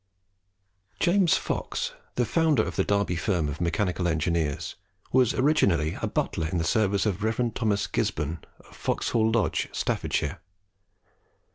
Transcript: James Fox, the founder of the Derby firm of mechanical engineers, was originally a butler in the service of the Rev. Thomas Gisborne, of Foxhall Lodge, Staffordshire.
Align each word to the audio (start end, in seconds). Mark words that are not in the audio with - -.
James 0.99 1.37
Fox, 1.37 1.93
the 2.15 2.25
founder 2.25 2.63
of 2.63 2.75
the 2.75 2.83
Derby 2.83 3.15
firm 3.15 3.47
of 3.47 3.61
mechanical 3.61 4.07
engineers, 4.07 4.73
was 5.11 5.35
originally 5.35 5.95
a 6.01 6.07
butler 6.07 6.47
in 6.47 6.57
the 6.57 6.63
service 6.63 7.05
of 7.05 7.19
the 7.19 7.25
Rev. 7.27 7.53
Thomas 7.53 7.85
Gisborne, 7.85 8.39
of 8.61 8.75
Foxhall 8.75 9.31
Lodge, 9.31 9.69
Staffordshire. 9.71 10.41